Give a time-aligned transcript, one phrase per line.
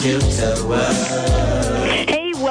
[0.00, 1.27] computer world.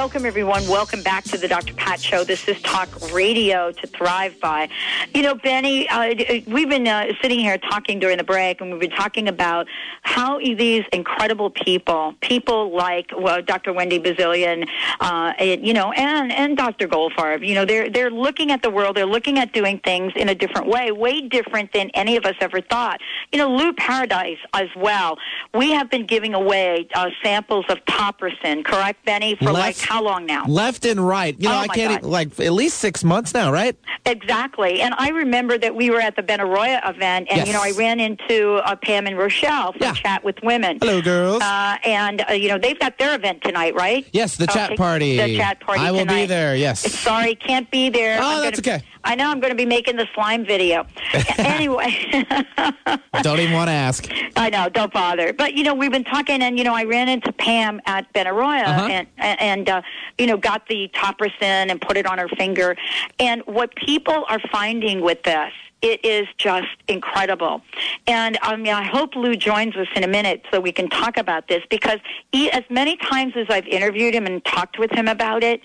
[0.08, 0.66] Welcome everyone.
[0.68, 1.74] Welcome back to the Dr.
[1.74, 2.24] Pat Show.
[2.24, 4.70] This is Talk Radio to Thrive By.
[5.12, 6.14] You know, Benny, uh,
[6.46, 9.66] we've been uh, sitting here talking during the break, and we've been talking about
[10.00, 13.74] how these incredible people, people like well, Dr.
[13.74, 14.66] Wendy Bazillion,
[15.00, 16.88] uh, and, you know, and and Dr.
[16.88, 20.30] Goldfarb, you know, they're they're looking at the world, they're looking at doing things in
[20.30, 22.98] a different way, way different than any of us ever thought.
[23.30, 25.18] You know, Lou Paradise as well.
[25.52, 29.36] We have been giving away uh, samples of Topricin, correct, Benny?
[29.36, 30.44] For like Left- how long now?
[30.46, 31.34] Left and right.
[31.38, 32.08] You know, Oh, I can't, God.
[32.08, 33.76] like, at least six months now, right?
[34.06, 34.80] Exactly.
[34.80, 37.46] And I remember that we were at the Benaroya event, and, Yes.
[37.48, 39.92] you know, I ran into uh, Pam and Rochelle from Yeah.
[39.94, 40.78] Chat with Women.
[40.80, 41.42] Hello, girls.
[41.42, 44.06] Uh, and, uh, you know, they've got their event tonight, right?
[44.12, 45.16] yes, the chat party.
[45.16, 46.80] The chat party I will be there, yes.
[46.80, 48.20] Sorry, can't be there.
[48.22, 48.86] Oh, I'm that's gonna- okay.
[49.04, 50.86] I know I'm going to be making the slime video.
[51.38, 51.94] anyway.
[53.22, 54.10] Don't even want to ask.
[54.36, 55.32] I know, don't bother.
[55.32, 58.64] But you know, we've been talking, and you know, I ran into Pam at Benaroya,
[58.66, 58.86] Uh-huh.
[58.88, 59.82] and and uh,
[60.18, 62.76] you know, got the topricin and put it on her finger.
[63.18, 67.62] And what people are finding with this, it is just incredible.
[68.06, 71.16] And I mean, I hope Lou joins us in a minute so we can talk
[71.16, 71.98] about this because
[72.32, 75.60] he, as many times as I've interviewed him and talked with him about it,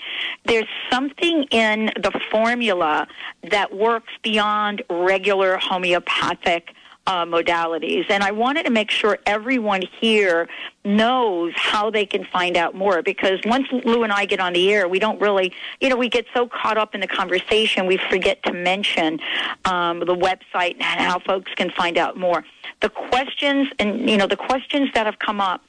[0.46, 3.08] there's something in the formula
[3.50, 6.74] that works beyond regular homeopathic
[7.06, 8.10] uh, modalities.
[8.10, 10.48] And I wanted to make sure everyone here
[10.86, 14.72] knows how they can find out more because once Lou and I get on the
[14.72, 17.98] air, we don't really, you know, we get so caught up in the conversation, we
[17.98, 19.20] forget to mention
[19.66, 22.46] um, the website and how folks can find out more.
[22.82, 25.62] The questions, and, you know, the questions that have come up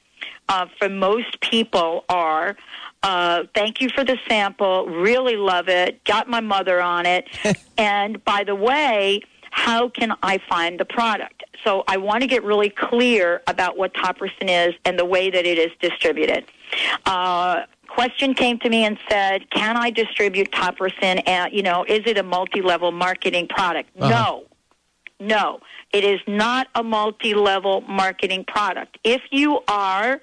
[0.47, 2.55] uh, for most people are,
[3.03, 7.27] uh, thank you for the sample, really love it, got my mother on it,
[7.77, 9.21] and by the way,
[9.55, 11.43] how can I find the product?
[11.63, 15.45] So I want to get really clear about what Topricin is and the way that
[15.45, 16.43] it is distributed.
[17.05, 21.23] Uh, question came to me and said, "Can I distribute Topricin?
[21.25, 24.09] And you know, is it a multi-level marketing product?" Uh-huh.
[24.09, 24.43] No.
[25.21, 25.61] No,
[25.93, 28.97] it is not a multi-level marketing product.
[29.05, 30.19] If you are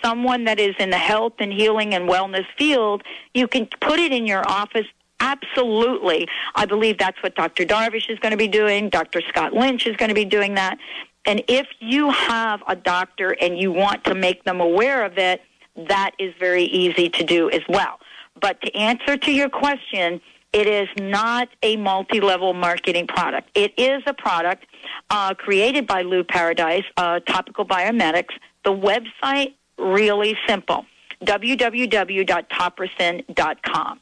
[0.00, 3.02] someone that is in the health and healing and wellness field,
[3.34, 4.86] you can put it in your office.
[5.20, 6.28] Absolutely.
[6.54, 7.64] I believe that's what Dr.
[7.64, 8.90] Darvish is going to be doing.
[8.90, 9.22] Dr.
[9.28, 10.78] Scott Lynch is going to be doing that.
[11.24, 15.40] And if you have a doctor and you want to make them aware of it,
[15.88, 17.98] that is very easy to do as well.
[18.40, 20.20] But to answer to your question,
[20.52, 23.50] it is not a multi-level marketing product.
[23.54, 24.66] It is a product
[25.10, 28.34] uh, created by Lou Paradise, uh, Topical Biomedics.
[28.64, 30.86] The website really simple:
[31.22, 34.00] www.topricin.com.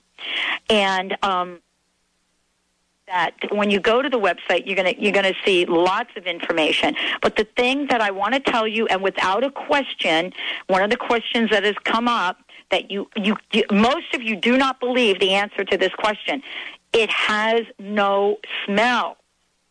[0.69, 1.61] And um,
[3.07, 6.95] that when you go to the website, you're gonna you're gonna see lots of information.
[7.23, 10.33] But the thing that I want to tell you, and without a question,
[10.69, 12.39] one of the questions that has come up
[12.71, 16.43] that you, you you most of you do not believe the answer to this question.
[16.93, 19.17] It has no smell.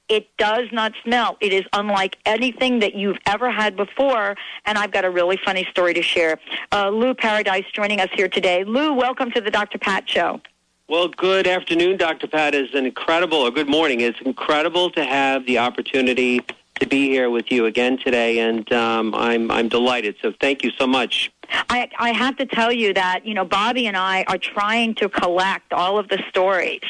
[0.10, 1.38] It does not smell.
[1.40, 4.36] It is unlike anything that you've ever had before.
[4.66, 6.40] And I've got a really funny story to share.
[6.72, 8.64] Uh, Lou Paradise joining us here today.
[8.64, 9.78] Lou, welcome to the Dr.
[9.78, 10.42] Pat Show.
[10.90, 12.28] Well, good afternoon, Dr.
[12.28, 12.54] Pat.
[12.54, 14.02] It's an incredible, or good morning.
[14.02, 16.42] It's incredible to have the opportunity
[16.80, 20.18] to be here with you again today, and um, I'm I'm delighted.
[20.22, 21.32] So thank you so much.
[21.70, 25.08] I, I have to tell you that, you know, Bobby and I are trying to
[25.08, 26.82] collect all of the stories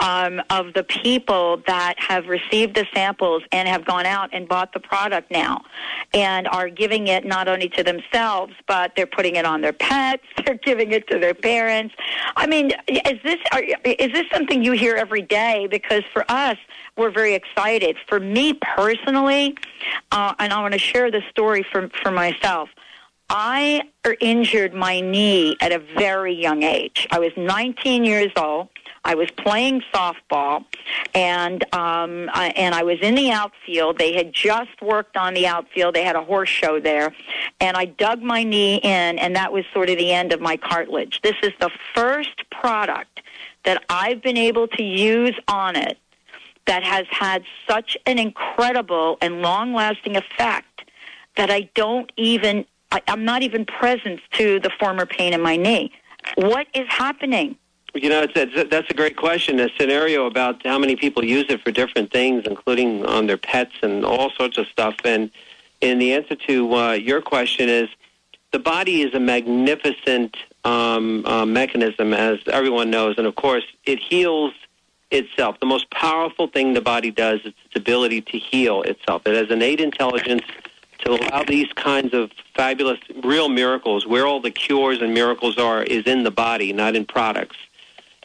[0.00, 4.72] um, of the people that have received the samples and have gone out and bought
[4.72, 5.64] the product now
[6.12, 10.22] and are giving it not only to themselves, but they're putting it on their pets,
[10.44, 11.94] they're giving it to their parents.
[12.36, 15.68] I mean, is this, are, is this something you hear every day?
[15.70, 16.56] Because for us,
[16.96, 17.96] we're very excited.
[18.08, 19.56] For me personally,
[20.12, 22.68] uh, and I want to share this story for, for myself.
[23.30, 23.82] I
[24.20, 27.08] injured my knee at a very young age.
[27.10, 28.68] I was 19 years old.
[29.06, 30.64] I was playing softball,
[31.14, 33.98] and um, I, and I was in the outfield.
[33.98, 35.94] They had just worked on the outfield.
[35.94, 37.14] They had a horse show there,
[37.60, 40.56] and I dug my knee in, and that was sort of the end of my
[40.56, 41.20] cartilage.
[41.22, 43.20] This is the first product
[43.64, 45.98] that I've been able to use on it
[46.66, 50.90] that has had such an incredible and long-lasting effect
[51.36, 55.56] that I don't even I, I'm not even present to the former pain in my
[55.56, 55.90] knee.
[56.36, 57.56] What is happening?
[57.92, 59.58] You know, it's, it's, that's a great question.
[59.58, 63.72] A scenario about how many people use it for different things, including on their pets
[63.82, 64.94] and all sorts of stuff.
[65.04, 65.30] And
[65.82, 67.88] and the answer to uh, your question is,
[68.52, 73.98] the body is a magnificent um, uh, mechanism, as everyone knows, and of course, it
[73.98, 74.54] heals
[75.10, 75.60] itself.
[75.60, 79.22] The most powerful thing the body does is its ability to heal itself.
[79.26, 80.42] It has innate intelligence
[81.04, 85.82] to allow these kinds of fabulous, real miracles, where all the cures and miracles are,
[85.82, 87.56] is in the body, not in products.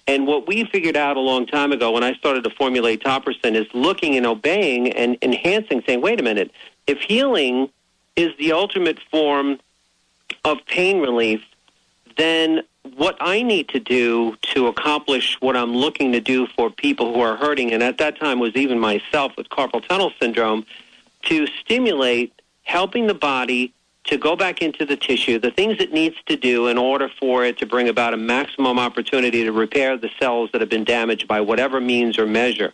[0.08, 3.56] And what we figured out a long time ago when I started to formulate Topricin
[3.56, 6.52] is looking and obeying and enhancing, saying, wait a minute,
[6.88, 7.70] if healing
[8.16, 9.60] is the ultimate form
[10.46, 11.44] of pain relief,
[12.18, 12.62] then
[12.96, 17.22] what I need to do to accomplish what I'm looking to do for people who
[17.22, 20.66] are hurting, and at that time was even myself with carpal tunnel syndrome,
[21.24, 22.34] to stimulate
[22.69, 23.74] helping the body
[24.04, 27.44] to go back into the tissue, the things it needs to do in order for
[27.44, 31.27] it to bring about a maximum opportunity to repair the cells that have been damaged
[31.27, 32.71] by whatever means or measure.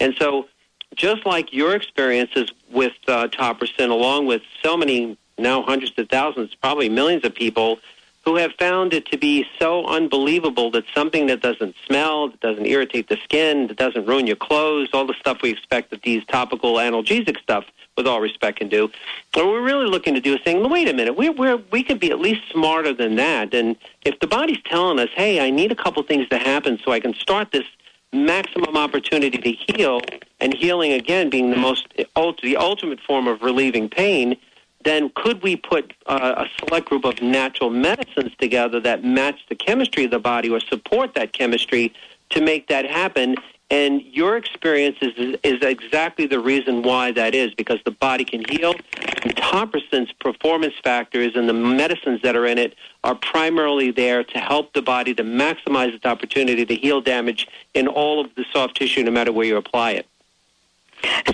[0.00, 0.48] And so,
[0.96, 6.54] just like your experiences with uh, Topricin, along with so many now hundreds of thousands,
[6.56, 7.78] probably millions of people
[8.24, 12.66] who have found it to be so unbelievable that something that doesn't smell, that doesn't
[12.66, 16.24] irritate the skin, that doesn't ruin your clothes, all the stuff we expect that these
[16.24, 17.64] topical analgesic stuff,
[17.96, 18.90] with all respect, can do.
[19.34, 21.98] What we're really looking to do is saying, wait a minute, we're, we're, we could
[21.98, 23.54] be at least smarter than that.
[23.54, 26.92] And if the body's telling us, hey, I need a couple things to happen so
[26.92, 27.64] I can start this
[28.12, 30.00] maximum opportunity to heal,
[30.40, 34.36] and healing again being the most the ultimate form of relieving pain,
[34.84, 39.54] then could we put uh, a select group of natural medicines together that match the
[39.54, 41.92] chemistry of the body or support that chemistry
[42.30, 43.36] to make that happen?
[43.68, 48.44] And your experience is, is exactly the reason why that is, because the body can
[48.48, 48.74] heal.
[49.22, 54.38] And Topricin's performance factors and the medicines that are in it are primarily there to
[54.38, 58.76] help the body to maximize its opportunity to heal damage in all of the soft
[58.76, 60.06] tissue, no matter where you apply it.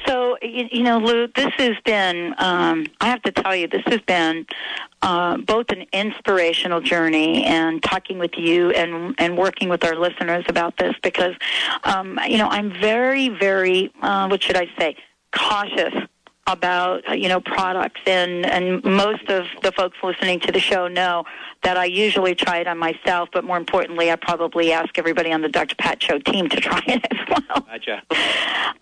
[0.06, 3.82] So, you, you know, Lou, this has been, um, I have to tell you, this
[3.86, 4.46] has been
[5.02, 10.44] uh, both an inspirational journey and talking with you and, and working with our listeners
[10.48, 11.34] about this because,
[11.84, 14.96] um, you know, I'm very, very, uh, what should I say,
[15.32, 15.94] cautious
[16.46, 21.24] about you know products and and most of the folks listening to the show know
[21.62, 25.42] that I usually try it on myself but more importantly I probably ask everybody on
[25.42, 25.76] the Dr.
[25.76, 27.60] Pat show team to try it as well.
[27.60, 28.02] Gotcha.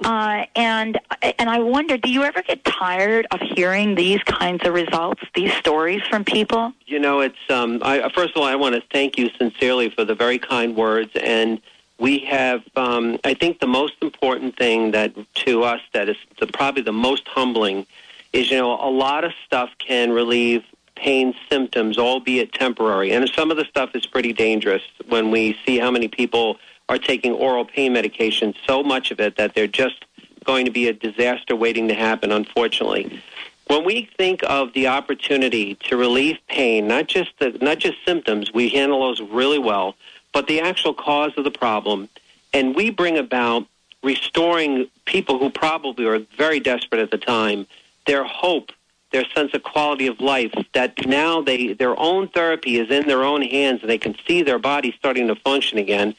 [0.02, 0.98] Uh, and
[1.38, 5.52] and I wonder do you ever get tired of hearing these kinds of results these
[5.54, 6.72] stories from people?
[6.86, 10.06] You know it's um I first of all I want to thank you sincerely for
[10.06, 11.60] the very kind words and
[12.00, 15.14] we have, um, I think, the most important thing that
[15.46, 17.86] to us that is the, probably the most humbling
[18.32, 20.64] is, you know, a lot of stuff can relieve
[20.96, 25.78] pain symptoms, albeit temporary, and some of the stuff is pretty dangerous when we see
[25.78, 26.56] how many people
[26.88, 28.54] are taking oral pain medication.
[28.66, 30.04] So much of it that they're just
[30.44, 32.32] going to be a disaster waiting to happen.
[32.32, 33.22] Unfortunately.
[33.66, 38.52] When we think of the opportunity to relieve pain, not just the, not just symptoms,
[38.52, 39.94] we handle those really well
[40.32, 42.08] but the actual cause of the problem.
[42.52, 43.66] And we bring about
[44.02, 47.66] restoring people who probably were very desperate at the time
[48.06, 48.72] their hope,
[49.12, 53.22] their sense of quality of life, that now they their own therapy is in their
[53.22, 56.14] own hands and they can see their body starting to function again.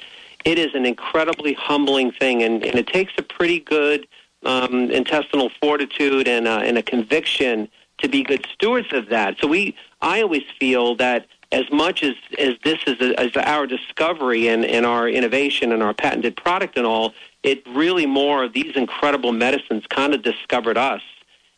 [0.45, 4.07] It is an incredibly humbling thing, and, and it takes a pretty good
[4.43, 7.67] um, intestinal fortitude and, uh, and a conviction
[7.99, 9.38] to be good stewards of that.
[9.39, 13.67] So we, I always feel that as much as, as this is a, as our
[13.67, 18.53] discovery and, and our innovation and our patented product and all, it really more of
[18.53, 21.01] these incredible medicines kind of discovered us.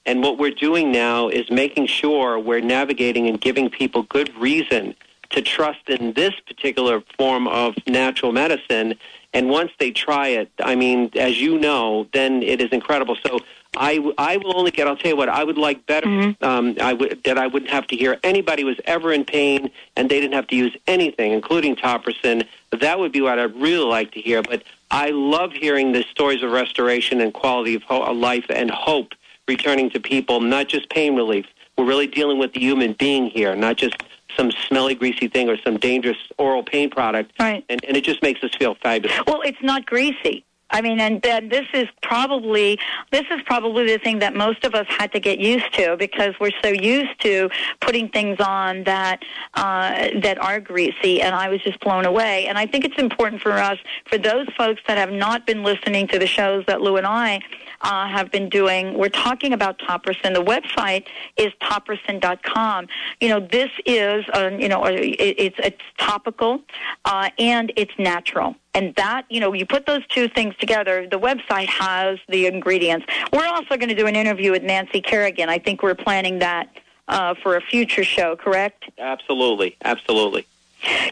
[0.06, 4.96] And what we're doing now is making sure we're navigating and giving people good reason
[5.30, 8.96] to trust in this particular form of natural medicine.
[9.34, 13.18] And once they try it, I mean, as you know, then it is incredible.
[13.26, 13.40] So
[13.76, 14.88] I, I will only get.
[14.88, 15.30] I'll tell you what.
[15.30, 16.08] I would like better.
[16.08, 16.44] Mm-hmm.
[16.44, 20.10] Um, I would that I wouldn't have to hear anybody was ever in pain and
[20.10, 22.46] they didn't have to use anything, including Topricin.
[22.72, 24.42] That would be what I'd really like to hear.
[24.42, 29.14] But I love hearing the stories of restoration and quality of ho- life and hope
[29.48, 31.46] returning to people, not just pain relief.
[31.78, 34.04] We're really dealing with the human being here, not just
[34.38, 37.32] some smelly, greasy thing or some dangerous oral pain product.
[37.40, 37.66] Right.
[37.70, 39.20] And, and it just makes us feel fabulous.
[39.28, 40.46] Well, it's not greasy.
[40.70, 42.80] I mean, and then this is probably
[43.12, 46.34] this is probably the thing that most of us had to get used to because
[46.40, 51.22] we're so used to putting things on that uh, that are greasy.
[51.22, 52.48] And I was just blown away.
[52.48, 56.08] And I think it's important for us, for those folks that have not been listening
[56.08, 57.40] to the shows that Lou and I
[57.82, 58.98] uh, have been doing.
[58.98, 60.34] We're talking about Topricin.
[60.34, 61.06] The website
[61.38, 62.88] is topricin.com.
[63.22, 66.62] You know, this is, uh, you know, it, it's, it's topical
[67.06, 68.56] uh, and it's natural.
[68.74, 73.06] And that, you know, you put those two things together, the website has the ingredients.
[73.32, 75.50] We're also going to do an interview with Nancy Kerrigan.
[75.50, 76.70] I think we're planning that
[77.08, 78.86] uh, for a future show, correct?
[78.98, 80.48] Absolutely, absolutely.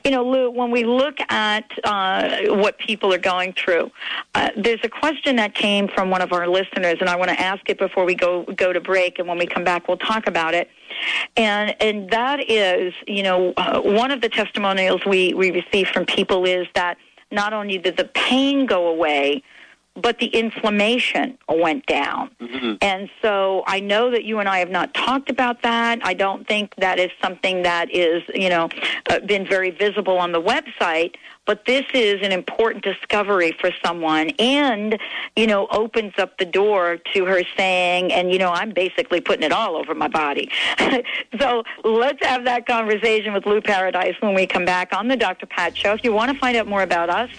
[0.03, 3.89] You know, Lou, when we look at uh, what people are going through,
[4.35, 7.39] uh, there's a question that came from one of our listeners, and I want to
[7.39, 9.17] ask it before we go go to break.
[9.17, 10.69] And when we come back, we'll talk about it.
[11.37, 16.05] And and that is, you know, uh, one of the testimonials we we receive from
[16.05, 16.97] people is that
[17.31, 19.43] not only did the pain go away,
[19.95, 22.31] but the inflammation went down.
[22.81, 25.99] And so I know that you and I have not talked about that.
[26.03, 28.69] I don't think that is something that is, you know,
[29.09, 31.15] uh, been very visible on the website.
[31.45, 34.97] But this is an important discovery for someone and,
[35.35, 39.43] you know, opens up the door to her saying, and, you know, I'm basically putting
[39.43, 40.49] it all over my body.
[41.39, 45.47] so let's have that conversation with Lou Paradise when we come back on the Dr.
[45.47, 45.93] Pat Show.
[45.93, 47.29] If you want to find out more about us,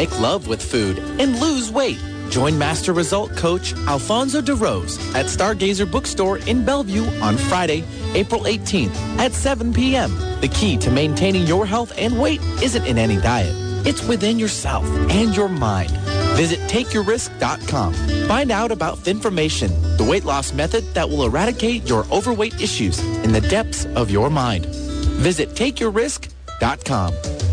[0.00, 2.02] Make love with food and lose weight.
[2.30, 8.94] Join Master Result Coach Alfonso DeRose at Stargazer Bookstore in Bellevue on Friday, April 18th
[9.18, 10.10] at 7 p.m.
[10.40, 13.52] The key to maintaining your health and weight isn't in any diet.
[13.86, 15.90] It's within yourself and your mind.
[16.34, 17.92] Visit takeyourrisk.com.
[18.26, 23.32] Find out about Thinformation, the weight loss method that will eradicate your overweight issues in
[23.32, 24.64] the depths of your mind.
[24.64, 27.49] Visit takeyourrisk.com.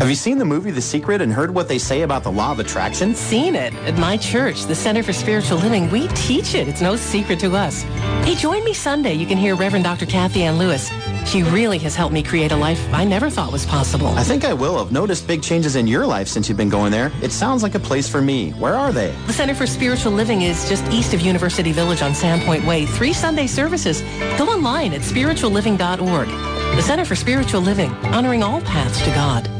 [0.00, 2.52] Have you seen the movie The Secret and heard what they say about the law
[2.52, 3.14] of attraction?
[3.14, 5.90] Seen it at my church, the Center for Spiritual Living.
[5.90, 6.68] We teach it.
[6.68, 7.82] It's no secret to us.
[8.24, 9.12] Hey, join me Sunday.
[9.12, 10.06] You can hear Reverend Dr.
[10.06, 10.90] Kathianne Lewis.
[11.28, 14.06] She really has helped me create a life I never thought was possible.
[14.06, 14.78] I think I will.
[14.78, 17.12] I've noticed big changes in your life since you've been going there.
[17.20, 18.52] It sounds like a place for me.
[18.52, 19.14] Where are they?
[19.26, 22.86] The Center for Spiritual Living is just east of University Village on Sandpoint Way.
[22.86, 24.00] Three Sunday services.
[24.38, 26.28] Go online at spiritualliving.org.
[26.74, 29.59] The Center for Spiritual Living, honoring all paths to God.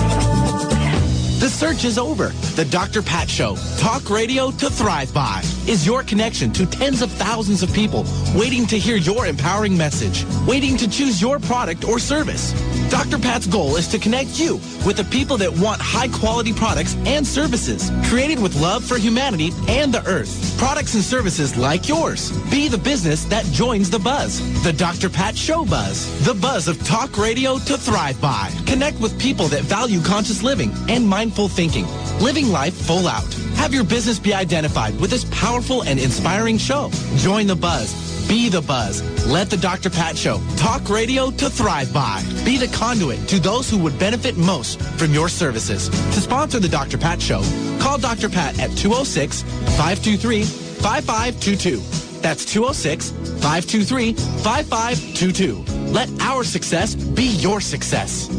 [1.61, 2.29] Search is over.
[2.55, 3.03] The Dr.
[3.03, 7.71] Pat Show, talk radio to thrive by, is your connection to tens of thousands of
[7.71, 8.03] people
[8.33, 12.51] waiting to hear your empowering message, waiting to choose your product or service.
[12.91, 13.17] Dr.
[13.19, 14.55] Pat's goal is to connect you
[14.85, 19.51] with the people that want high quality products and services created with love for humanity
[19.69, 20.57] and the earth.
[20.57, 22.33] Products and services like yours.
[22.51, 24.41] Be the business that joins the buzz.
[24.63, 25.09] The Dr.
[25.09, 26.25] Pat Show buzz.
[26.25, 28.51] The buzz of talk radio to thrive by.
[28.67, 31.85] Connect with people that value conscious living and mindful thinking.
[32.19, 33.33] Living life full out.
[33.55, 36.89] Have your business be identified with this powerful and inspiring show.
[37.15, 38.10] Join the buzz.
[38.27, 39.01] Be the buzz.
[39.27, 39.89] Let the Dr.
[39.89, 42.23] Pat Show talk radio to thrive by.
[42.45, 45.89] Be the conduit to those who would benefit most from your services.
[45.89, 46.97] To sponsor the Dr.
[46.97, 47.41] Pat Show,
[47.79, 48.29] call Dr.
[48.29, 51.77] Pat at 206 523 5522.
[52.21, 53.11] That's 206
[53.41, 55.63] 523 5522.
[55.91, 58.29] Let our success be your success.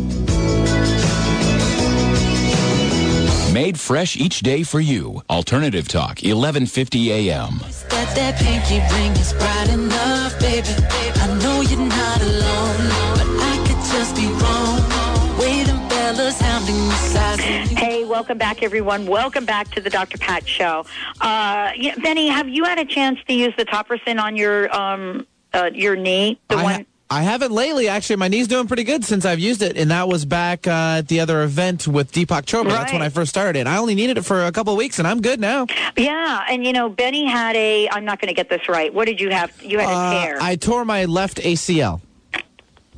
[3.53, 5.21] Made fresh each day for you.
[5.29, 7.59] Alternative Talk, 1150 AM.
[7.91, 10.69] That that pinky ring is bright enough, baby.
[11.17, 15.39] I know you're not alone, but I could just be wrong.
[15.39, 17.77] Way them fellas hounding me, sizing.
[17.77, 19.07] Hey, welcome back, everyone.
[19.07, 20.17] Welcome back to the Dr.
[20.17, 20.87] Pat Show.
[21.21, 25.27] Uh, yeah, Benny, have you had a chance to use the Topricin on your um,
[25.53, 26.41] uh, your knee?
[26.49, 26.73] The I, one.
[26.73, 27.89] ha- I haven't lately.
[27.89, 30.97] Actually, my knee's doing pretty good since I've used it, and that was back uh,
[30.99, 32.71] at the other event with Deepak Chopra.
[32.71, 33.59] That's when I first started.
[33.61, 35.67] And I only needed it for a couple of weeks, and I'm good now.
[35.97, 37.89] Yeah, and you know, Benny had a.
[37.91, 38.93] I'm not going to get this right.
[38.95, 39.53] What did you have?
[39.63, 40.39] You had a Uh, tear.
[40.41, 42.01] I tore my left ACL.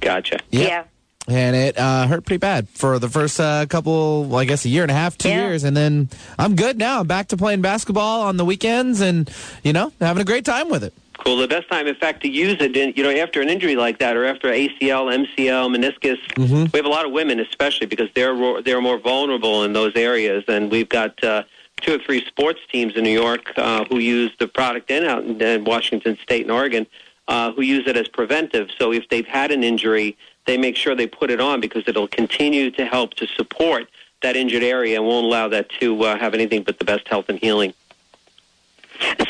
[0.00, 0.38] Gotcha.
[0.50, 0.68] Yep.
[0.68, 0.85] Yeah.
[1.26, 4.68] and it uh, hurt pretty bad for the first uh, couple, well, I guess, a
[4.68, 5.49] year and a half, two Yeah.
[5.49, 7.00] years, and then I'm good now.
[7.00, 9.28] I'm back to playing basketball on the weekends, and
[9.62, 10.92] you know, having a great time with it.
[11.25, 11.38] Cool.
[11.38, 13.99] The best time, in fact, to use it, in, you know, after an injury like
[13.99, 16.64] that, or after ACL, MCL, meniscus, Mm-hmm.
[16.73, 20.45] we have a lot of women, especially because they're they're more vulnerable in those areas,
[20.49, 21.45] and we've got uh,
[21.81, 25.25] two or three sports teams in New York uh, who use the product, and out
[25.25, 26.87] in, in Washington State and Oregon,
[27.28, 28.69] uh, who use it as preventive.
[28.78, 30.16] So if they've had an injury,
[30.47, 33.88] they make sure they put it on because it'll continue to help to support
[34.23, 37.26] that injured area and won't allow that to uh, have anything but the best health
[37.28, 37.73] and healing.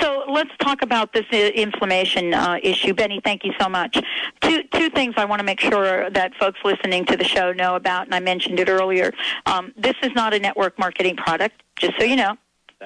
[0.00, 2.94] So let's talk about this inflammation uh, issue.
[2.94, 4.00] Benny, thank you so much.
[4.40, 7.76] Two, two things I want to make sure that folks listening to the show know
[7.76, 9.12] about, and I mentioned it earlier.
[9.46, 12.36] Um, this is not a network marketing product, just so you know.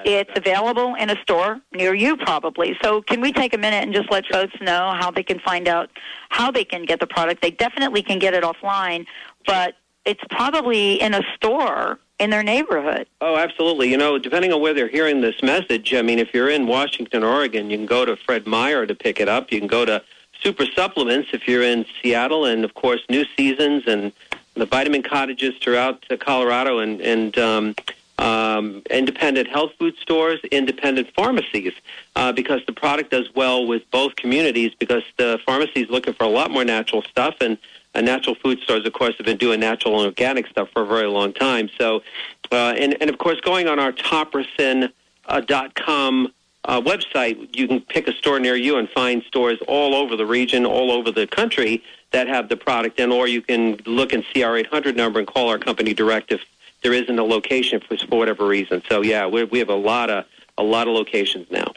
[0.05, 2.77] It's available in a store near you, probably.
[2.81, 5.67] So, can we take a minute and just let folks know how they can find
[5.67, 5.89] out
[6.29, 7.41] how they can get the product?
[7.41, 9.05] They definitely can get it offline,
[9.45, 9.75] but
[10.09, 13.07] it's probably in a store in their neighborhood.
[13.21, 13.91] Oh, absolutely.
[13.91, 17.23] You know, depending on where they're hearing this message, I mean, if you're in Washington,
[17.23, 19.51] Oregon, you can go to Fred Meyer to pick it up.
[19.51, 20.01] You can go to
[20.41, 24.11] Super Supplements if you're in Seattle, and of course, New Seasons and
[24.55, 27.75] the vitamin cottages throughout uh, Colorado, and and um,
[28.19, 31.73] um, independent health food stores, independent pharmacies,
[32.15, 34.71] uh, because the product does well with both communities.
[34.77, 37.57] Because the pharmacies looking for a lot more natural stuff, and
[37.95, 40.85] uh, natural food stores, of course, have been doing natural and organic stuff for a
[40.85, 41.69] very long time.
[41.77, 42.03] So,
[42.51, 44.91] uh, and and of course, going on our Topricin
[45.25, 46.31] uh, dot com
[46.65, 50.25] uh, website, you can pick a store near you and find stores all over the
[50.25, 54.25] region, all over the country that have the product, and or you can look and
[54.33, 56.41] see our 800 number and call our company direct if
[56.83, 58.81] there isn't a location for, for whatever reason.
[58.89, 60.25] So yeah, we we have a lot of
[60.59, 61.71] a lot of locations now.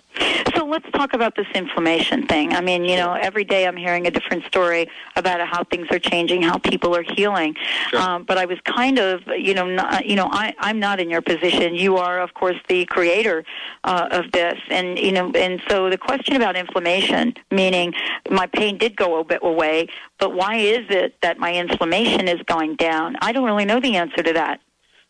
[0.57, 2.53] So let's talk about this inflammation thing.
[2.53, 6.01] I mean, you know, every day I'm hearing a different story about how things are
[6.01, 7.55] changing, how people are healing.
[7.97, 11.09] Um, but I was kind of, you know, not, you know, I, I'm not in
[11.09, 11.75] your position.
[11.75, 13.45] You are, of course, the creator
[13.85, 17.95] uh, of this, and you know, and so the question about inflammation, meaning
[18.31, 22.43] my pain did go a bit away, but why is it that my inflammation is
[22.47, 23.17] going down?
[23.23, 24.61] I don't really know the answer to that.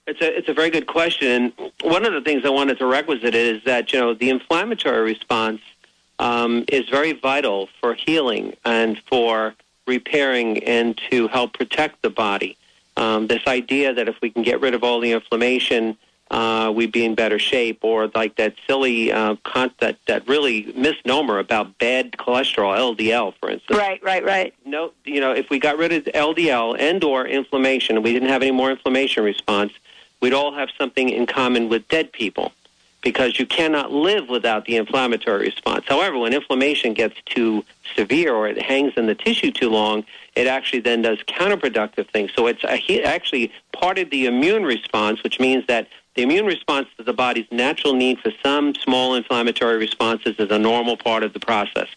[0.06, 1.52] It's a it's a very good question.
[1.82, 5.60] One of the things I wanted to requisite is that you know the inflammatory response
[6.18, 9.54] um, is very vital for healing and for
[9.86, 12.56] repairing and to help protect the body.
[12.96, 15.96] Um, this idea that if we can get rid of all the inflammation,
[16.32, 20.72] uh, we'd be in better shape, or like that silly uh, con- that that really
[20.76, 23.78] misnomer about bad cholesterol, LDL, for instance.
[23.78, 24.54] Right, right, right.
[24.64, 28.30] No, you know, if we got rid of LDL and or inflammation, and we didn't
[28.30, 29.72] have any more inflammation response,
[30.22, 32.52] we'd all have something in common with dead people
[33.02, 35.84] because you cannot live without the inflammatory response.
[35.88, 37.64] However, when inflammation gets too
[37.96, 40.04] severe or it hangs in the tissue too long,
[40.36, 42.30] it actually then does counterproductive things.
[42.34, 47.02] So it's actually part of the immune response, which means that the immune response to
[47.02, 51.40] the body's natural need for some small inflammatory responses is a normal part of the
[51.40, 51.88] process.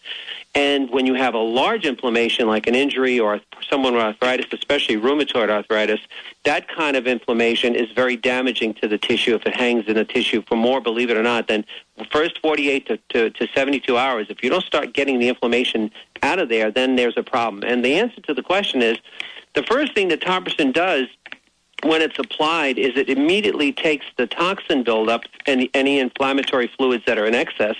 [0.56, 4.96] And when you have a large inflammation, like an injury or someone with arthritis, especially
[4.96, 6.00] rheumatoid arthritis,
[6.46, 10.06] that kind of inflammation is very damaging to the tissue if it hangs in the
[10.06, 11.65] tissue for more, believe it or not, than
[11.98, 14.28] the first 48 to, to, to 72 hours.
[14.30, 15.91] If you don't start getting the inflammation
[16.24, 17.63] out of there, then there's a problem.
[17.70, 18.98] And the answer to the question is
[19.56, 21.08] the first thing that Topricin does
[21.84, 27.18] when it's applied is it immediately takes the toxin buildup and any inflammatory fluids that
[27.18, 27.76] are in excess,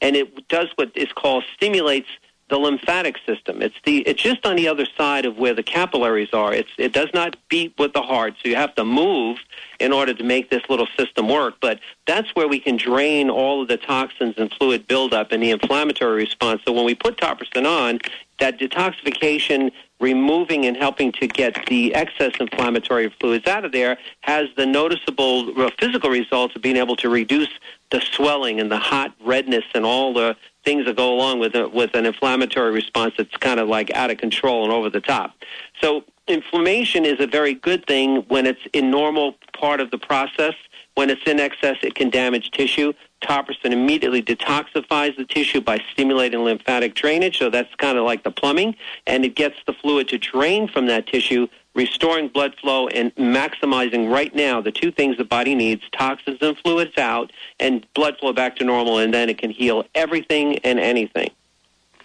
[0.00, 2.08] and it does what is called stimulates
[2.48, 3.60] the lymphatic system.
[3.60, 6.52] It's the it's just on the other side of where the capillaries are.
[6.54, 9.38] It's it does not beat with the heart, so you have to move
[9.80, 11.54] in order to make this little system work.
[11.60, 15.50] But that's where we can drain all of the toxins and fluid buildup and the
[15.50, 16.62] inflammatory response.
[16.64, 18.00] So when we put Topricin on,
[18.38, 24.48] that detoxification removing and helping to get the excess inflammatory fluids out of there has
[24.56, 27.48] the noticeable physical results of being able to reduce
[27.90, 31.68] the swelling and the hot redness and all the things that go along with a,
[31.68, 35.34] with an inflammatory response that's kind of like out of control and over the top.
[35.80, 40.54] So inflammation is a very good thing when it's in normal part of the process.
[40.94, 42.92] When it's in excess, it can damage tissue.
[43.22, 48.30] Topricin immediately detoxifies the tissue by stimulating lymphatic drainage, so that's kind of like the
[48.30, 48.76] plumbing,
[49.06, 54.10] and it gets the fluid to drain from that tissue, restoring blood flow and maximizing
[54.10, 58.32] right now the two things the body needs, toxins and fluids out, and blood flow
[58.32, 61.30] back to normal, and then it can heal everything and anything.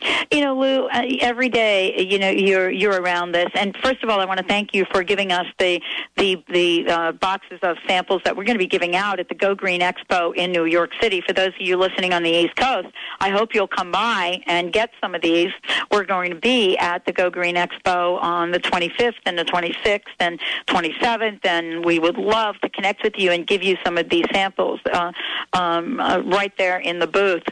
[0.31, 3.49] You know, Lou, uh, every day, you know, you're you're around this.
[3.53, 5.81] And first of all, I want to thank you for giving us the
[6.15, 9.35] the the uh, boxes of samples that we're going to be giving out at the
[9.35, 11.21] Go Green Expo in New York City.
[11.27, 12.87] For those of you listening on the East Coast,
[13.19, 15.51] I hope you'll come by and get some of these.
[15.91, 20.01] We're going to be at the Go Green Expo on the 25th and the 26th
[20.21, 24.09] and 27th, and we would love to connect with you and give you some of
[24.09, 25.11] these samples uh,
[25.51, 27.43] um, uh, right there in the booth.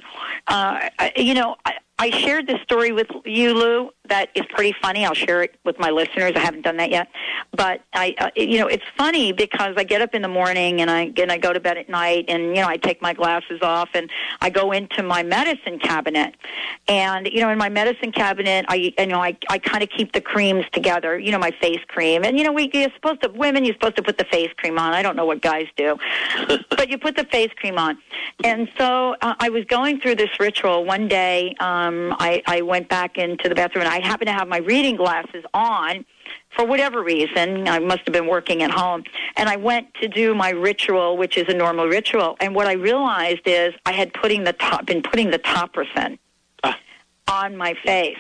[0.47, 1.57] Uh, you know.
[1.65, 3.89] I, I shared this story with you, Lou.
[4.07, 5.05] That is pretty funny.
[5.05, 6.31] I'll share it with my listeners.
[6.33, 7.09] I haven't done that yet,
[7.51, 10.89] but I, uh, you know, it's funny because I get up in the morning and
[10.89, 13.59] I and I go to bed at night, and you know, I take my glasses
[13.62, 14.09] off and
[14.39, 16.35] I go into my medicine cabinet,
[16.88, 20.13] and you know, in my medicine cabinet, I, you know, I, I kind of keep
[20.13, 21.19] the creams together.
[21.19, 23.97] You know, my face cream, and you know, we you're supposed to women, you're supposed
[23.97, 24.93] to put the face cream on.
[24.93, 25.97] I don't know what guys do,
[26.69, 27.97] but you put the face cream on.
[28.43, 31.55] And so uh, I was going through this ritual one day.
[31.59, 34.58] Um, Um, I, I went back into the bathroom, and I happened to have my
[34.58, 36.06] reading glasses on
[36.56, 37.67] for whatever reason.
[37.67, 39.04] I must have been working at home,
[39.36, 42.38] and I went to do my ritual, which is a normal ritual.
[42.39, 46.17] And what I realized is I had putting the top, been putting the topricin
[46.63, 46.78] ah.
[47.28, 48.19] on my face.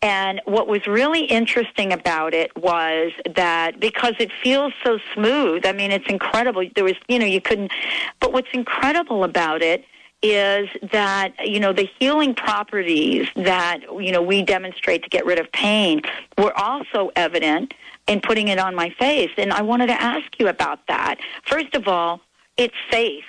[0.00, 5.72] And what was really interesting about it was that because it feels so smooth, I
[5.72, 6.64] mean, it's incredible.
[6.74, 7.72] There was, you know, you couldn't,
[8.20, 9.84] but what's incredible about it
[10.22, 15.38] is that, you know, the healing properties that, you know, we demonstrate to get rid
[15.38, 16.02] of pain
[16.38, 17.74] were also evident
[18.06, 19.30] in putting it on my face.
[19.36, 21.16] And I wanted to ask you about that.
[21.44, 22.20] First of all,
[22.56, 23.24] it's safe.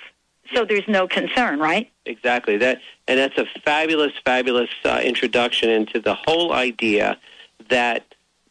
[0.54, 1.90] So there's no concern, right?
[2.06, 7.18] Exactly that, and that's a fabulous, fabulous uh, introduction into the whole idea
[7.70, 8.04] that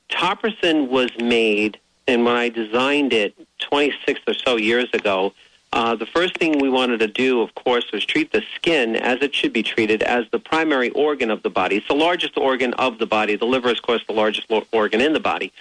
[0.10, 5.34] Topricin was made, and when I designed it 26 or so years ago,
[5.74, 9.24] uh, the first thing we wanted to do, of course, was treat the skin as
[9.24, 11.78] it should be treated as the primary organ of the body.
[11.78, 13.36] It's the largest organ of the body.
[13.36, 15.52] The liver is, of course, the largest organ in the body.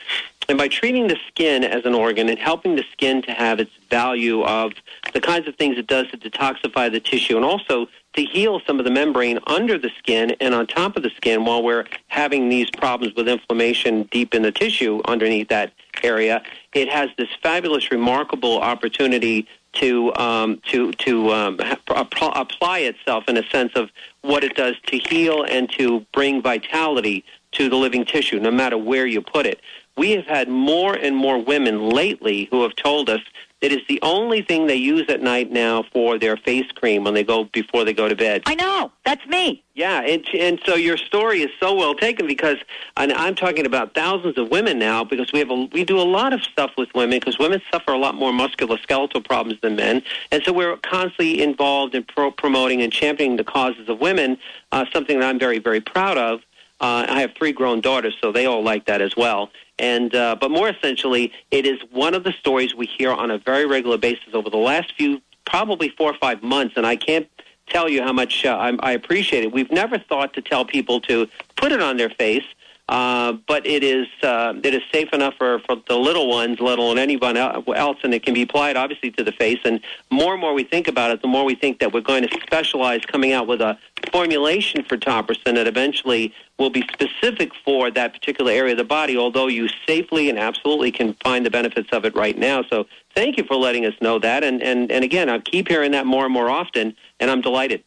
[0.51, 3.71] And by treating the skin as an organ and helping the skin to have its
[3.89, 4.73] value of
[5.15, 8.79] the kinds of things it does to detoxify the tissue and also to heal some
[8.79, 12.51] of the membrane under the skin and on top of the skin while we're having
[12.51, 15.73] these problems with inflammation deep in the tissue underneath that
[16.03, 16.43] area,
[16.75, 21.59] it has this fabulous, remarkable opportunity to um, to to um,
[21.89, 23.91] apply itself in a sense of
[24.23, 28.79] what it does to heal and to bring vitality to the living tissue, no matter
[28.79, 29.61] where you put it.
[29.97, 33.21] We have had more and more women lately who have told us
[33.63, 37.15] it is the only thing they use at night now for their face cream when
[37.15, 38.43] they go before they go to bed.
[38.45, 38.91] I know.
[39.05, 39.63] That's me.
[39.75, 42.57] Yeah, and and so your story is so well taken because
[42.97, 46.03] and I'm talking about thousands of women now because we have a, we do a
[46.03, 50.03] lot of stuff with women because women suffer a lot more musculoskeletal problems than men,
[50.33, 54.37] and so we're constantly involved in pro- promoting and championing the causes of women.
[54.73, 56.41] Uh, something that I'm very very proud of.
[56.83, 59.51] Uh, I have three grown daughters, so they all like that as well.
[59.79, 63.39] And uh, but more essentially, it is one of the stories we hear on a
[63.39, 67.29] very regular basis over the last few, probably four or five months, and I can't
[67.69, 69.53] tell you how much uh, I, I appreciate it.
[69.53, 72.45] We've never thought to tell people to put it on their face,
[72.89, 76.81] uh, but it is uh, it is safe enough for, for the little ones, let
[76.81, 79.61] alone anyone else, and it can be applied obviously to the face.
[79.65, 82.27] And more and more we think about it, the more we think that we're going
[82.27, 83.79] to specialize coming out with a
[84.11, 89.17] formulation for Topricin that eventually will be specific for that particular area of the body.
[89.17, 92.63] Although you safely and absolutely can find the benefits of it right now.
[92.71, 94.45] So thank you for letting us know that.
[94.45, 97.83] And and and again, I keep hearing that more and more often, and I'm delighted.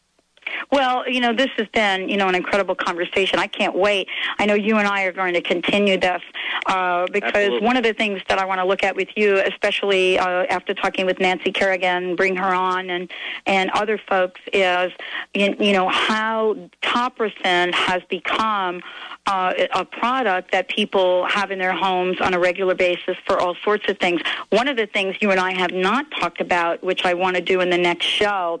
[0.70, 3.38] Well, you know, this has been, you know, an incredible conversation.
[3.38, 4.08] I can't wait.
[4.38, 6.22] I know you and I are going to continue this
[6.66, 7.66] uh, because Absolutely.
[7.66, 10.74] one of the things that I want to look at with you, especially uh, after
[10.74, 13.10] talking with Nancy Kerrigan, bring her on, and
[13.46, 14.92] and other folks, is
[15.34, 18.82] you, you know how Topricin has become
[19.26, 23.56] uh, a product that people have in their homes on a regular basis for all
[23.64, 24.20] sorts of things.
[24.50, 27.42] One of the things you and I have not talked about, which I want to
[27.42, 28.60] do in the next show,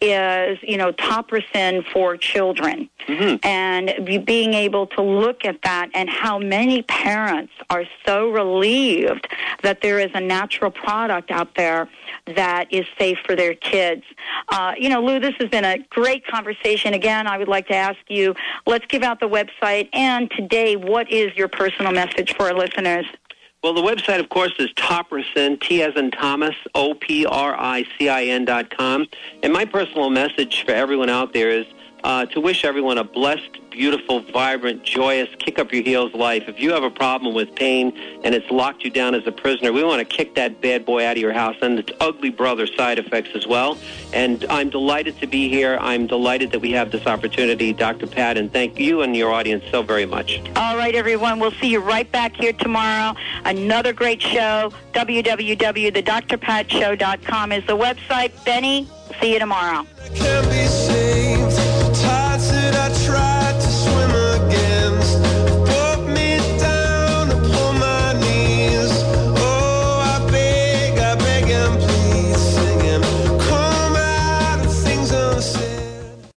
[0.00, 2.88] is you know topricin for children.
[3.44, 9.28] And being able to look at that and how many parents are so relieved
[9.62, 11.88] that there is a natural product out there
[12.34, 14.02] that is safe for their kids.
[14.48, 16.94] Uh, you know lou this has been a great conversation.
[16.94, 18.34] Again i would like to ask you
[18.66, 23.06] let's give out the website and today what is your personal message for our listeners
[23.66, 27.84] Well, the website, of course, is Topricin, T as in Thomas, O P R I
[27.98, 29.08] C I N dot com.
[29.42, 31.66] And my personal message for everyone out there is
[32.04, 36.44] uh, to wish everyone a blessed, beautiful, vibrant, joyous, kick up your heels life.
[36.48, 37.92] If you have a problem with pain
[38.24, 41.04] and it's locked you down as a prisoner, we want to kick that bad boy
[41.04, 43.78] out of your house and its ugly brother side effects as well.
[44.12, 45.78] And I'm delighted to be here.
[45.80, 48.06] I'm delighted that we have this opportunity, Dr.
[48.06, 50.40] Pat, and thank you and your audience so very much.
[50.56, 51.38] All right, everyone.
[51.38, 53.16] We'll see you right back here tomorrow.
[53.44, 54.72] Another great show.
[54.92, 58.44] www.thedrpatshow.com is the website.
[58.44, 58.88] Benny,
[59.20, 59.86] see you tomorrow.